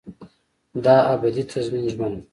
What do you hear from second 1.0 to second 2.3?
ابدي تضمین ژمنه ده.